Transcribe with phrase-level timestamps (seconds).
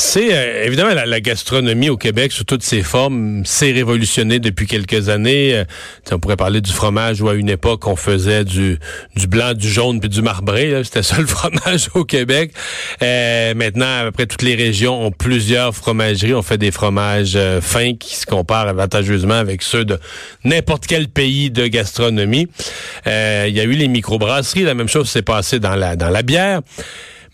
[0.00, 5.08] C'est euh, évidemment la, gastronomie au Québec sous toutes ses formes s'est révolutionnée depuis quelques
[5.08, 5.56] années.
[5.56, 5.64] Euh,
[6.12, 8.78] on pourrait parler du fromage où à une époque on faisait du,
[9.16, 10.84] du blanc, du jaune puis du marbré.
[10.84, 12.52] C'était ça le fromage au Québec.
[13.02, 16.32] Euh, maintenant, après toutes les régions ont plusieurs fromageries.
[16.32, 19.98] On fait des fromages euh, fins qui se comparent avantageusement avec ceux de
[20.44, 22.46] n'importe quel pays de gastronomie.
[23.04, 23.10] Il
[23.52, 24.62] y a eu les microbrasseries.
[24.62, 26.60] La même chose s'est passée dans la dans la bière.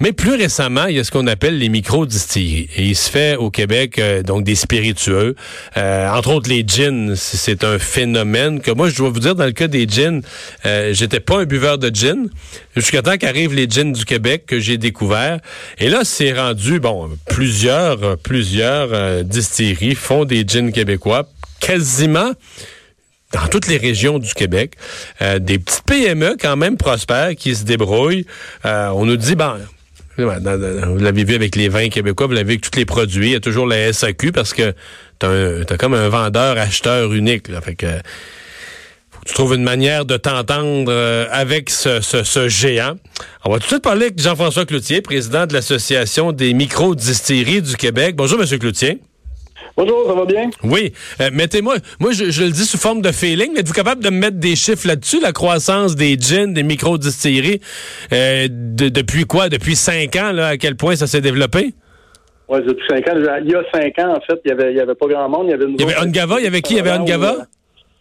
[0.00, 2.68] Mais plus récemment, il y a ce qu'on appelle les micro-distilleries.
[2.76, 5.34] Et il se fait au Québec euh, donc des spiritueux.
[5.76, 9.46] Euh, entre autres, les gins, c'est un phénomène que moi, je dois vous dire, dans
[9.46, 10.20] le cas des gins,
[10.66, 12.28] euh, j'étais pas un buveur de gin.
[12.76, 15.38] Jusqu'à temps qu'arrivent les gins du Québec que j'ai découvert.
[15.78, 21.28] Et là, c'est rendu, bon, plusieurs, plusieurs euh, distilleries font des gins québécois
[21.60, 22.32] quasiment
[23.34, 24.74] dans toutes les régions du Québec,
[25.20, 28.26] euh, des petites PME quand même prospères qui se débrouillent.
[28.64, 29.54] Euh, on nous dit, bon,
[30.16, 33.28] vous l'avez vu avec les vins québécois, vous l'avez vu avec tous les produits.
[33.28, 34.74] Il y a toujours la SAQ parce que
[35.18, 37.48] t'as as comme un vendeur-acheteur unique.
[37.48, 37.60] Là.
[37.60, 37.86] Fait que
[39.10, 42.94] faut que tu trouves une manière de t'entendre euh, avec ce, ce, ce, géant.
[43.44, 47.76] On va tout de suite parler avec Jean-François Cloutier, président de l'Association des micro-distilleries du
[47.76, 48.16] Québec.
[48.16, 49.00] Bonjour, Monsieur Cloutier.
[49.76, 50.50] Bonjour, ça va bien?
[50.62, 50.92] Oui.
[51.20, 54.10] Euh, Mettez-moi, moi, je, je, le dis sous forme de feeling, mais êtes-vous capable de
[54.10, 57.60] me mettre des chiffres là-dessus, la croissance des gins, des micro-distilleries,
[58.12, 59.48] euh, de, depuis quoi?
[59.48, 61.74] Depuis cinq ans, là, à quel point ça s'est développé?
[62.48, 63.14] Oui, depuis cinq ans.
[63.16, 65.28] Il y a cinq ans, en fait, il y avait, il y avait pas grand
[65.28, 65.46] monde.
[65.48, 66.74] Il y avait, il y avait Ongava, il y avait qui?
[66.74, 67.46] Il y avait Ongava?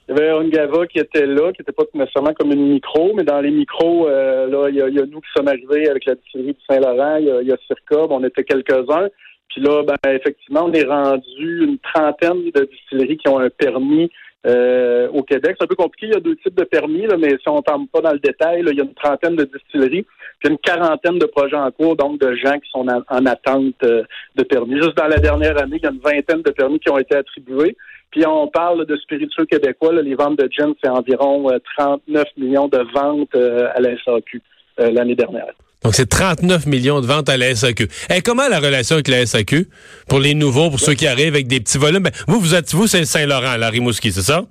[0.08, 3.24] Il y avait Ongava qui était là, qui n'était pas nécessairement comme une micro, mais
[3.24, 5.90] dans les micros, euh, là, il y, a, il y, a, nous qui sommes arrivés
[5.90, 9.08] avec la distillerie du Saint-Laurent, il y a, il y a Circa, on était quelques-uns.
[9.54, 14.10] Puis là, ben, effectivement, on est rendu une trentaine de distilleries qui ont un permis
[14.48, 15.56] euh, au Québec.
[15.58, 17.58] C'est un peu compliqué, il y a deux types de permis, là, mais si on
[17.58, 20.06] ne tombe pas dans le détail, là, il y a une trentaine de distilleries,
[20.40, 23.76] puis une quarantaine de projets en cours, donc de gens qui sont en, en attente
[23.84, 24.04] euh,
[24.36, 24.76] de permis.
[24.78, 27.16] Juste dans la dernière année, il y a une vingtaine de permis qui ont été
[27.16, 27.78] attribués.
[28.10, 32.26] Puis on parle de spiritueux québécois, là, les ventes de gin, c'est environ euh, 39
[32.38, 34.42] millions de ventes euh, à la SAQ
[34.80, 35.54] l'année dernière.
[35.84, 37.88] Donc, c'est 39 millions de ventes à la SAQ.
[38.16, 39.68] Et comment la relation avec la SAQ
[40.08, 42.04] pour les nouveaux, pour ceux qui arrivent avec des petits volumes?
[42.04, 44.44] Ben, vous, vous êtes, vous, c'est Saint-Laurent, la Rimouski, c'est ça?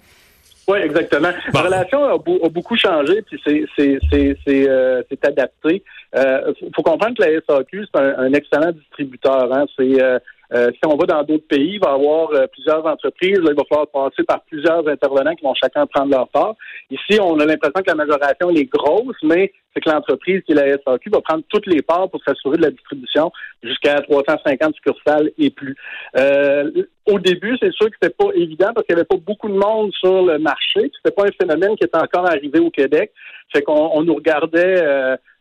[0.69, 1.31] Oui, exactement.
[1.53, 1.60] Bon.
[1.60, 5.82] La relation a, a, beaucoup changé, puis c'est euh, adapté.
[6.15, 9.53] Il euh, faut comprendre que la SAQ, c'est un, un, excellent distributeur.
[9.53, 9.64] Hein?
[9.76, 10.19] C'est euh,
[10.55, 13.39] euh, si on va dans d'autres pays, il va y avoir euh, plusieurs entreprises.
[13.39, 16.55] Là, il va falloir passer par plusieurs intervenants qui vont chacun prendre leur part.
[16.91, 20.55] Ici, on a l'impression que la majoration est grosse, mais c'est que l'entreprise qui est
[20.55, 25.31] la SAQ va prendre toutes les parts pour s'assurer de la distribution jusqu'à 350 succursales
[25.39, 25.75] et plus.
[26.19, 26.71] Euh,
[27.07, 29.57] au début, c'est sûr que c'était pas évident parce qu'il n'y avait pas beaucoup de
[29.57, 30.91] monde sur le marché.
[30.97, 33.12] C'était pas un phénomène qui était encore arrivé au Québec.
[33.55, 34.83] Fait qu'on on nous regardait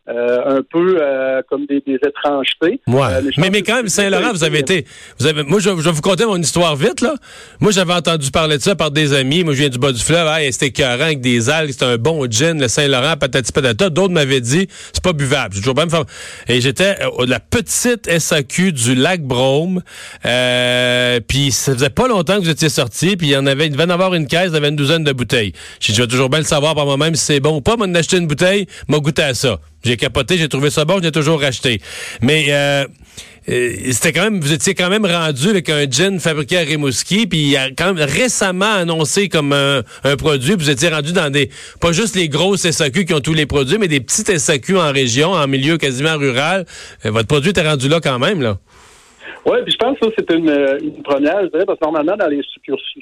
[0.08, 2.80] euh, euh, un peu euh, comme des, des étrangetés.
[2.86, 3.02] Ouais.
[3.02, 4.86] Euh, mais, mais quand même, Saint-Laurent, vous avez été.
[5.18, 7.14] Vous avez, moi, je, je, vais vous conter mon histoire vite, là.
[7.60, 9.44] Moi, j'avais entendu parler de ça par des amis.
[9.44, 10.28] Moi, je viens du bas du fleuve.
[10.28, 11.72] Hey, c'était écœurant avec des algues.
[11.72, 13.90] C'était un bon gin, le Saint-Laurent, patati patata.
[13.90, 15.54] D'autres m'avaient dit, c'est pas buvable.
[15.54, 15.86] J'ai toujours pas.
[16.48, 19.82] Et j'étais de la petite SAQ du lac Brome.
[20.24, 23.16] Euh, puis ça faisait pas longtemps que vous étiez sorti.
[23.16, 24.76] Puis il y en avait, il devait en avoir une caisse, il y avait une
[24.76, 25.52] douzaine de bouteilles.
[25.80, 27.76] J'ai dit, je vais toujours bien le savoir par moi-même si c'est bon ou pas.
[27.76, 29.58] M'en acheter une bouteille, m'a goûté à ça.
[29.84, 31.80] J'ai capoté, j'ai trouvé ça bon, je l'ai toujours racheté.
[32.20, 32.86] Mais euh,
[33.46, 37.48] c'était quand même, vous étiez quand même rendu avec un gin fabriqué à Rimouski, puis
[37.48, 40.54] il a quand même récemment annoncé comme un, un, produit.
[40.54, 43.78] Vous étiez rendu dans des, pas juste les grosses SAQ qui ont tous les produits,
[43.78, 46.66] mais des petites SAQ en région, en milieu quasiment rural.
[47.04, 48.58] Votre produit était rendu là quand même, là.
[49.44, 50.50] Oui, puis je pense que c'est une,
[50.82, 52.42] une, première, je dirais, parce que normalement, dans les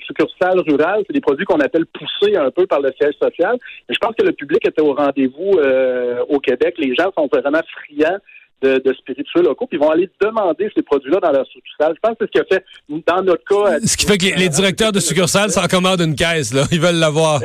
[0.07, 3.57] succursales rurales, c'est des produits qu'on appelle poussés un peu par le siège social.
[3.89, 6.77] Mais je pense que le public était au rendez-vous euh, au Québec.
[6.79, 8.19] Les gens sont vraiment friands
[8.63, 11.95] de, de, spiritueux locaux, puis ils vont aller demander ces produits-là dans leur succursale.
[11.95, 12.65] Je pense que c'est ce qui a fait,
[13.07, 13.79] dans notre cas...
[13.87, 16.65] Ce qui fait que les, les directeurs de succursales s'en commandent une caisse, là.
[16.71, 17.41] Ils veulent l'avoir.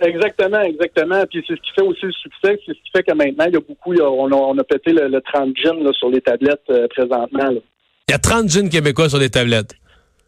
[0.00, 1.22] Exactement, exactement.
[1.30, 2.58] Puis c'est ce qui fait aussi le succès.
[2.64, 3.94] C'est ce qui fait que maintenant, il y a beaucoup...
[3.94, 7.50] On, a, on, a, pété le, le 30 gin là, sur les tablettes euh, présentement,
[7.50, 7.60] là.
[8.08, 9.74] Il y a 30 gins québécois sur les tablettes.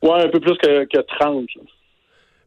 [0.02, 1.44] Ouais, un peu plus que, que 30.
[1.56, 1.62] là.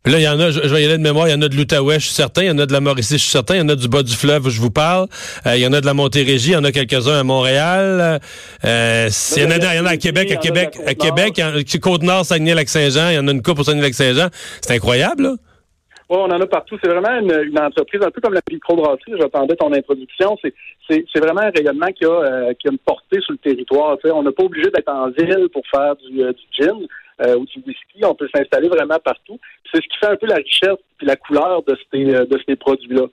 [0.02, 1.34] Puis là, il y en a, je, je vais y aller de mémoire, il y
[1.34, 3.24] en a de l'Outaouais, je suis certain, il y en a de la Mauricie, je
[3.24, 5.08] suis certain, il y en a du bas du fleuve, je vous parle,
[5.46, 8.22] Euh, il y en a de la Montérégie, il y en a quelques-uns à Montréal,
[8.64, 11.42] euh, il y en a, il y en a à Québec, à Québec, à Québec,
[11.82, 14.30] Côte-Nord, Saguenay-Lac-Saint-Jean, il y en a une coupe au Saguenay-Lac-Saint-Jean.
[14.62, 15.36] C'est incroyable, là.
[16.10, 16.78] Ouais, on en a partout.
[16.82, 19.14] C'est vraiment une, une entreprise, un peu comme la microbrasserie.
[19.20, 20.38] J'attendais ton introduction.
[20.42, 23.98] C'est, vraiment un rayonnement qui a, euh, qui a une portée sur le territoire.
[24.06, 26.88] On n'est pas obligé d'être en ville pour faire du, euh, du gin
[27.22, 28.04] euh, ou du whisky.
[28.04, 29.40] On peut s'installer vraiment partout.
[29.72, 32.40] C'est ce qui fait un peu la richesse et la couleur de ces, euh, de
[32.48, 33.06] ces produits-là.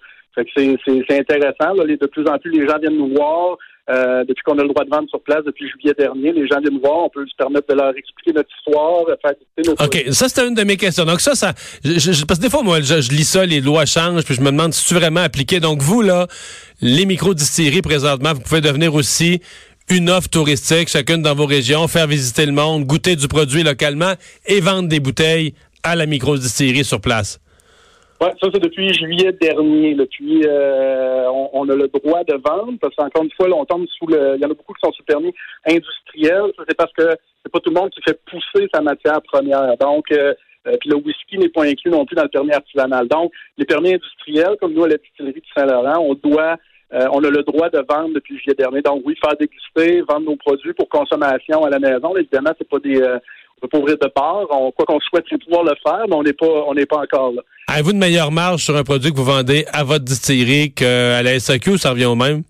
[0.56, 1.74] C'est, intéressant.
[1.74, 1.84] Là.
[1.84, 3.58] De plus en plus, les gens viennent nous voir.
[3.88, 6.58] Euh, depuis qu'on a le droit de vendre sur place depuis juillet dernier, les gens
[6.60, 7.04] viennent nous voir.
[7.04, 9.74] On peut se permettre de leur expliquer notre histoire, faire goûter nos.
[9.86, 11.04] OK, ça, c'était une de mes questions.
[11.04, 11.52] Donc ça, ça,
[11.84, 14.34] je- je- parce que des fois, moi, je, je lis ça, les lois changent, puis
[14.34, 15.60] je me demande si c'est vraiment appliqué.
[15.60, 16.26] Donc vous, là,
[16.80, 19.40] les micro-distilleries, présentement, vous pouvez devenir aussi
[19.88, 24.14] une offre touristique, chacune dans vos régions, faire visiter le monde, goûter du produit localement
[24.46, 25.54] et vendre des bouteilles
[25.84, 27.38] à la micro-distillerie sur place.
[28.20, 29.94] Ouais, ça c'est depuis juillet dernier.
[29.94, 30.04] là.
[30.10, 33.64] Puis euh, on, on a le droit de vendre parce qu'encore une fois, là, on
[33.64, 34.36] tombe sous le.
[34.36, 35.34] Il y en a beaucoup qui sont sous permis
[35.66, 36.44] industriel.
[36.66, 37.10] C'est parce que
[37.42, 39.76] c'est pas tout le monde qui fait pousser sa matière première.
[39.78, 40.32] Donc euh,
[40.66, 43.06] euh, puis le whisky n'est pas inclus non plus dans le permis artisanal.
[43.08, 46.56] Donc les permis industriels, comme nous à la distillerie de Saint-Laurent, on doit
[46.92, 48.80] euh, on a le droit de vendre depuis juillet dernier.
[48.80, 52.16] Donc oui, faire déguster, vendre nos produits pour consommation à la maison.
[52.16, 53.18] Évidemment, c'est pas des euh,
[53.60, 54.46] peut pas ouvrir de bar.
[54.50, 57.32] On, quoi qu'on souhaiterait pouvoir le faire, mais on n'est pas on n'est pas encore
[57.32, 57.42] là.
[57.68, 61.38] Avez-vous une meilleure marge sur un produit que vous vendez à votre distillerie qu'à la
[61.38, 62.42] SAQ ou ça revient au même?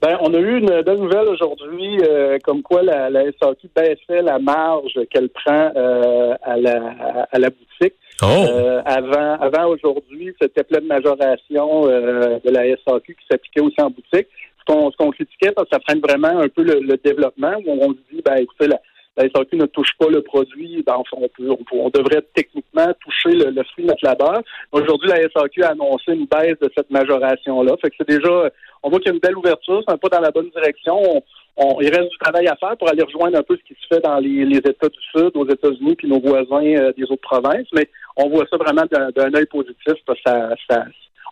[0.00, 4.20] Ben, on a eu une belle nouvelle aujourd'hui, euh, comme quoi la, la SAQ baissait
[4.22, 7.94] la marge qu'elle prend euh, à, la, à la boutique.
[8.20, 8.26] Oh!
[8.26, 13.90] Euh, avant, avant aujourd'hui, c'était pleine majoration euh, de la SAQ qui s'appliquait aussi en
[13.90, 14.26] boutique.
[14.58, 17.54] Ce qu'on, ce qu'on critiquait, parce que ça freine vraiment un peu le, le développement,
[17.64, 18.80] où on se dit, ben, écoutez, la,
[19.16, 23.50] la SAQ ne touche pas le produit, ben, on, peut- on, devrait techniquement toucher le,
[23.50, 24.40] le fruit de notre labeur.
[24.72, 27.76] Aujourd'hui, la SAQ a annoncé une baisse de cette majoration-là.
[27.82, 28.50] Fait que c'est déjà,
[28.82, 30.96] on voit qu'il y a une belle ouverture, c'est un pas dans la bonne direction.
[30.98, 31.22] On-
[31.56, 33.86] on- il reste du travail à faire pour aller rejoindre un peu ce qui se
[33.94, 37.20] fait dans les, les États du Sud, aux États-Unis, puis nos voisins euh, des autres
[37.20, 37.68] provinces.
[37.74, 40.84] Mais on voit ça vraiment d'un, d'un œil positif parce ça, ça-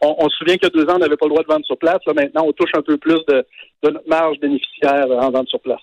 [0.02, 1.48] on, on se souvient qu'il y a deux ans, on n'avait pas le droit de
[1.48, 2.00] vendre sur place.
[2.06, 3.44] Là, maintenant, on touche un peu plus de,
[3.82, 5.80] de notre marge bénéficiaire en vente sur place.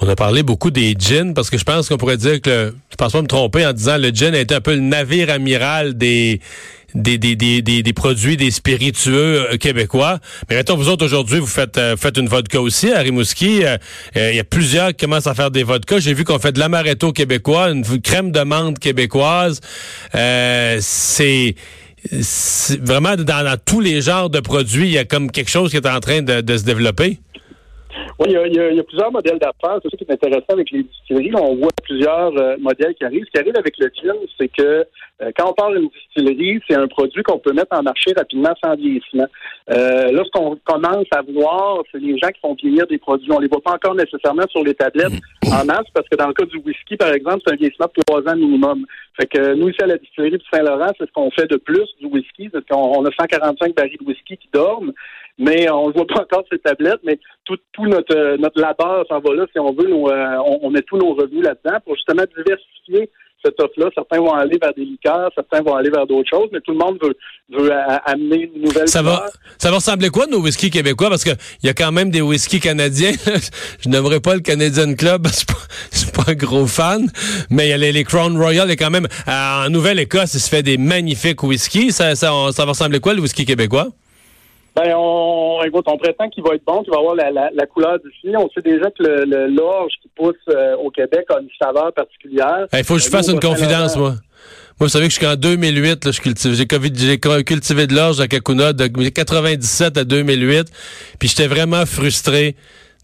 [0.00, 2.76] On a parlé beaucoup des gins parce que je pense qu'on pourrait dire que, le,
[2.90, 5.28] je pense pas me tromper en disant le gin a été un peu le navire
[5.30, 6.40] amiral des
[6.94, 10.20] des, des, des, des, produits, des spiritueux euh, québécois.
[10.48, 13.62] Mais mettons, vous autres, aujourd'hui, vous faites, euh, faites une vodka aussi à Rimouski.
[13.64, 13.76] Euh,
[14.16, 15.98] Il y a plusieurs qui commencent à faire des vodkas.
[15.98, 19.60] J'ai vu qu'on fait de l'amaretto québécois, une crème de menthe québécoise.
[20.80, 21.54] C'est...
[22.80, 25.86] Vraiment, dans, tous les genres de produits, il y a comme quelque chose qui est
[25.86, 27.18] en train de se développer.
[28.20, 29.78] Oui, il y, a, il y a- il y a plusieurs modèles d'affaires.
[29.82, 31.30] C'est ça qui est intéressant avec les distilleries.
[31.36, 33.24] On voit plusieurs euh, modèles qui arrivent.
[33.26, 34.84] Ce qui arrive avec le gin, c'est que
[35.22, 38.52] euh, quand on parle d'une distillerie, c'est un produit qu'on peut mettre en marché rapidement
[38.62, 39.26] sans vieillissement.
[39.70, 40.10] Euh,
[40.64, 43.30] commence à voir, c'est les gens qui font vieillir des produits.
[43.32, 45.12] On les voit pas encore nécessairement sur les tablettes
[45.52, 48.02] en masse parce que dans le cas du whisky, par exemple, c'est un vieillissement de
[48.02, 48.84] trois ans minimum.
[49.20, 51.86] Fait que nous, ici, à la distillerie de Saint-Laurent, c'est ce qu'on fait de plus
[52.00, 52.48] du whisky.
[52.52, 54.92] C'est qu'on on a 145 barils de whisky qui dorment,
[55.38, 59.20] mais on ne voit pas encore ces tablettes, mais tout, tout notre, notre labeur s'en
[59.20, 59.88] va là, si on veut.
[59.88, 63.10] Nos, euh, on, on met tous nos revenus là-dedans pour justement diversifier
[63.44, 63.88] cette offre-là.
[63.94, 66.78] Certains vont aller vers des liqueurs, certains vont aller vers d'autres choses, mais tout le
[66.78, 67.16] monde veut,
[67.50, 67.70] veut
[68.04, 69.26] amener une nouvelle Ça va,
[69.58, 71.08] ça va ressembler quoi nos whisky québécois?
[71.08, 71.30] Parce que
[71.62, 73.12] il y a quand même des whisky canadiens.
[73.80, 75.52] Je n'aimerais pas le Canadian Club, parce que
[75.92, 77.06] je suis pas un gros fan.
[77.50, 80.40] Mais il y a les, les Crown Royal, a quand même, euh, en Nouvelle-Écosse, il
[80.40, 81.92] se fait des magnifiques whisky.
[81.92, 83.88] Ça, ça, ça va ressembler quoi le whisky québécois?
[84.78, 87.66] Ben, on, écoute, on prétend qu'il va être bon, qu'il va avoir la, la, la
[87.66, 88.34] couleur d'ici.
[88.36, 91.92] On sait déjà que le, le- l'orge qui pousse euh, au Québec a une saveur
[91.92, 92.66] particulière.
[92.72, 94.10] Il faut que je Euh, fasse une confidence, moi.
[94.10, 96.66] Moi, vous savez que jusqu'en 2008, là, je cultive, j'ai,
[97.44, 100.66] cultivé de l'orge à Kakuna de 97 à 2008.
[101.18, 102.54] Puis j'étais vraiment frustré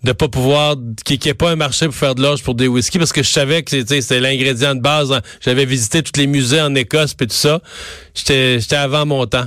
[0.05, 2.69] de pas pouvoir, qu'il n'y ait pas un marché pour faire de l'orge pour des
[2.69, 5.11] whisky parce que je savais que c'était, c'était l'ingrédient de base.
[5.13, 5.21] hein.
[5.41, 7.61] J'avais visité tous les musées en Écosse et tout ça.
[8.15, 9.47] J'étais, j'étais avant mon temps.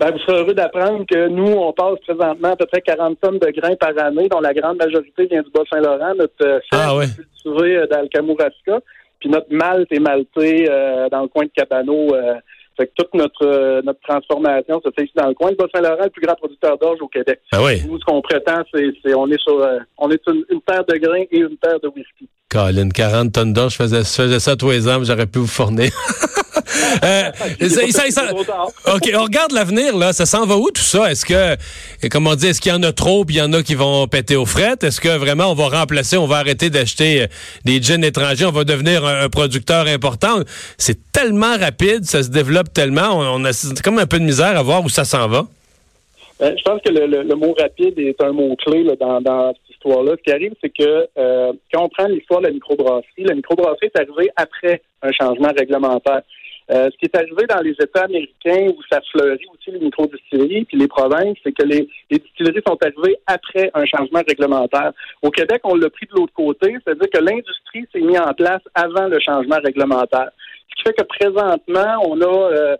[0.00, 3.38] Ben, vous serez heureux d'apprendre que nous, on passe présentement à peu près 40 tonnes
[3.38, 6.14] de grains par année, dont la grande majorité vient du Bas-Saint-Laurent.
[6.16, 8.80] Notre euh, Ah est cultivé euh, dans le Kamouraska.
[9.20, 12.34] Puis notre malt est malté euh, dans le coin de Cabano, euh,
[12.76, 15.50] Fait que toute notre euh, notre transformation se fait ici dans le coin.
[15.50, 17.40] Le Bas-Saint-Laurent, le plus grand producteur d'orge au Québec.
[17.52, 17.82] Ah oui.
[17.86, 20.96] Nous, ce qu'on prétend, c'est on est sur euh, on est une, une paire de
[20.96, 22.28] grains et une paire de whisky.
[22.52, 25.46] Colin, 40 tonnes d'or, je faisais, je faisais ça tous les ans, j'aurais pu vous
[25.46, 25.90] fournir.
[27.02, 30.12] euh, ça, ça, ça, OK, on regarde l'avenir, là.
[30.12, 31.10] Ça s'en va où, tout ça?
[31.10, 33.54] Est-ce que, comme on dit, est-ce qu'il y en a trop puis il y en
[33.54, 34.84] a qui vont péter aux frettes?
[34.84, 37.26] Est-ce que vraiment on va remplacer, on va arrêter d'acheter
[37.64, 40.40] des gins étrangers, on va devenir un, un producteur important?
[40.76, 43.52] C'est tellement rapide, ça se développe tellement, on, on a
[43.82, 45.46] comme un peu de misère à voir où ça s'en va.
[46.42, 50.14] Ben, je pense que le, mot rapide est un mot-clé dans, dans cette histoire-là.
[50.18, 53.90] Ce qui arrive, c'est que euh, quand on prend l'histoire de la microbrasserie, la microbrasserie
[53.94, 56.22] est arrivée après un changement réglementaire.
[56.70, 60.64] Euh, ce qui est arrivé dans les États américains où ça fleurit aussi les microdistilleries
[60.64, 64.92] puis les provinces, c'est que les, les, distilleries sont arrivées après un changement réglementaire.
[65.22, 68.62] Au Québec, on l'a pris de l'autre côté, c'est-à-dire que l'industrie s'est mise en place
[68.74, 70.30] avant le changement réglementaire.
[70.70, 72.76] Ce qui fait que présentement, on a euh,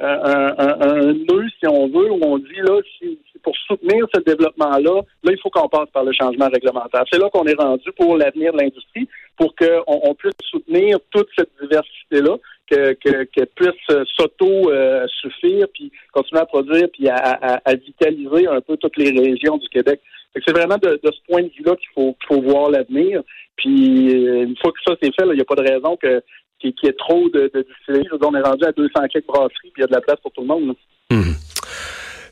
[0.00, 4.20] un, un, un, nœud, si on veut, où on dit là, si, pour soutenir ce
[4.20, 7.04] développement-là, là, il faut qu'on passe par le changement réglementaire.
[7.10, 11.28] C'est là qu'on est rendu pour l'avenir de l'industrie, pour qu'on on puisse soutenir toute
[11.36, 17.74] cette diversité-là, qu'elle que, que puisse s'auto-suffire, puis continuer à produire, puis à, à, à,
[17.74, 20.00] vitaliser un peu toutes les régions du Québec.
[20.46, 23.22] C'est vraiment de, de, ce point de vue-là qu'il faut, qu'il faut voir l'avenir.
[23.56, 26.22] Puis une fois que ça c'est fait, il n'y a pas de raison que
[26.60, 28.08] qu'il y ait trop de, de distilleries.
[28.22, 30.32] On est rendu à 200 quelques brasseries, puis il y a de la place pour
[30.32, 30.74] tout le monde.
[31.10, 31.32] Mmh.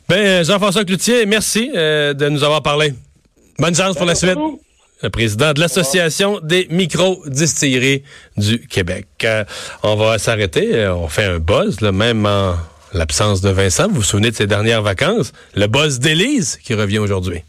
[0.08, 2.94] Ben, Jean-François Cloutier, merci euh, de nous avoir parlé.
[3.58, 4.38] Bonne chance pour la suite.
[5.02, 8.02] Le président de l'Association des micro-distilleries
[8.36, 9.06] du Québec.
[9.24, 9.44] Euh,
[9.82, 10.74] on va s'arrêter.
[10.74, 12.54] Euh, on fait un buzz, là, même en
[12.92, 13.88] l'absence de Vincent.
[13.88, 15.32] Vous vous souvenez de ses dernières vacances?
[15.54, 17.42] Le buzz d'Élise qui revient aujourd'hui.